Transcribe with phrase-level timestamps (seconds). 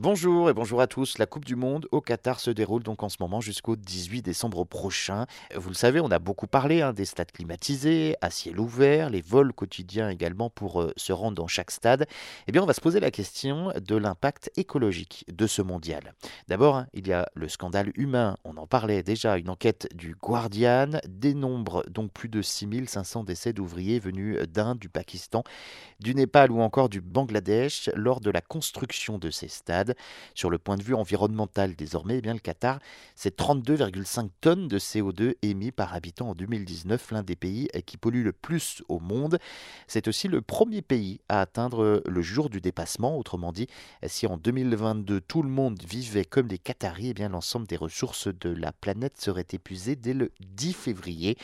[0.00, 1.18] Bonjour et bonjour à tous.
[1.18, 4.62] La Coupe du Monde au Qatar se déroule donc en ce moment jusqu'au 18 décembre
[4.62, 5.26] prochain.
[5.56, 9.22] Vous le savez, on a beaucoup parlé hein, des stades climatisés, à ciel ouvert, les
[9.22, 12.06] vols quotidiens également pour euh, se rendre dans chaque stade.
[12.46, 16.14] Eh bien, on va se poser la question de l'impact écologique de ce mondial.
[16.46, 18.36] D'abord, hein, il y a le scandale humain.
[18.44, 19.36] On en parlait déjà.
[19.36, 25.42] Une enquête du Guardian dénombre donc plus de 6500 décès d'ouvriers venus d'Inde, du Pakistan,
[25.98, 29.87] du Népal ou encore du Bangladesh lors de la construction de ces stades.
[30.34, 32.78] Sur le point de vue environnemental, désormais, eh bien, le Qatar,
[33.14, 38.24] c'est 32,5 tonnes de CO2 émis par habitant en 2019, l'un des pays qui pollue
[38.24, 39.38] le plus au monde.
[39.86, 43.18] C'est aussi le premier pays à atteindre le jour du dépassement.
[43.18, 43.66] Autrement dit,
[44.06, 48.28] si en 2022 tout le monde vivait comme les Qataris, eh bien l'ensemble des ressources
[48.28, 51.36] de la planète serait épuisé dès le 10 février.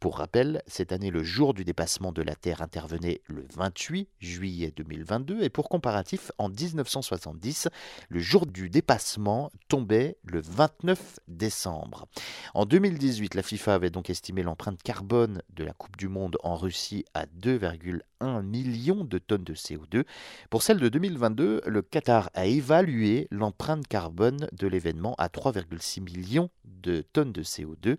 [0.00, 4.72] Pour rappel, cette année, le jour du dépassement de la Terre intervenait le 28 juillet
[4.76, 7.68] 2022 et pour comparatif, en 1970,
[8.08, 12.06] le jour du dépassement tombait le 29 décembre.
[12.54, 16.54] En 2018, la FIFA avait donc estimé l'empreinte carbone de la Coupe du Monde en
[16.54, 20.04] Russie à 2,1 millions de tonnes de CO2.
[20.48, 26.50] Pour celle de 2022, le Qatar a évalué l'empreinte carbone de l'événement à 3,6 millions
[26.64, 27.96] de tonnes de CO2.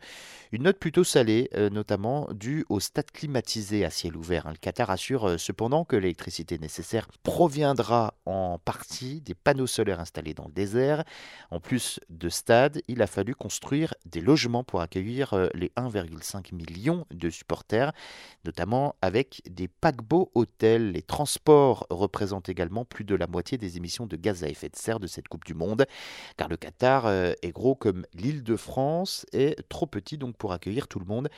[0.52, 4.46] Une note plutôt salée, euh, notamment due au stade climatisé à ciel ouvert.
[4.46, 4.52] Hein.
[4.52, 10.36] Le Qatar assure euh, cependant que l'électricité nécessaire proviendra en partie des panneaux solaires installés
[10.36, 11.04] dans le désert.
[11.50, 16.54] En plus de stades, il a fallu construire des logements pour accueillir euh, les 1,5
[16.54, 17.92] million de supporters,
[18.46, 20.92] notamment avec des paquebots hôtels.
[20.92, 24.76] Les transports représentent également plus de la moitié des émissions de gaz à effet de
[24.76, 25.88] serre de cette Coupe du Monde,
[26.38, 30.88] car le Qatar est gros comme l'île de France est trop petit donc pour accueillir
[30.88, 31.30] tout le monde.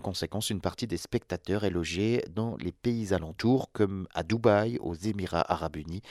[0.00, 4.94] Conséquence, une partie des spectateurs est logée dans les pays alentours, comme à Dubaï, aux
[4.94, 6.02] Émirats arabes unis.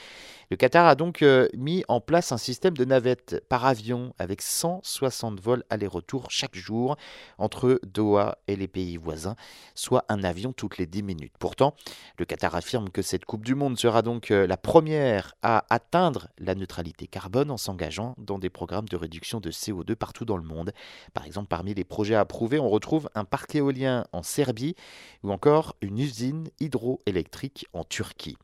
[0.50, 4.42] Le Qatar a donc euh, mis en place un système de navettes par avion avec
[4.42, 6.96] 160 vols aller-retour chaque jour
[7.38, 9.36] entre Doha et les pays voisins,
[9.74, 11.34] soit un avion toutes les 10 minutes.
[11.38, 11.74] Pourtant,
[12.18, 16.28] le Qatar affirme que cette Coupe du Monde sera donc euh, la première à atteindre
[16.38, 20.42] la neutralité carbone en s'engageant dans des programmes de réduction de CO2 partout dans le
[20.42, 20.72] monde.
[21.14, 24.74] Par exemple, parmi les projets approuvés, on retrouve un parc éolien en Serbie
[25.22, 28.36] ou encore une usine hydroélectrique en Turquie.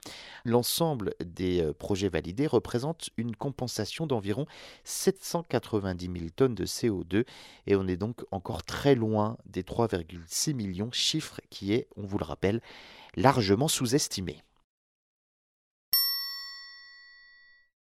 [0.44, 4.46] L'ensemble des euh, projets validés représente une compensation d'environ
[4.84, 7.24] 790 000 tonnes de CO2
[7.66, 12.18] et on est donc encore très loin des 3,6 millions, chiffre qui est, on vous
[12.18, 12.60] le rappelle,
[13.16, 14.42] largement sous-estimé.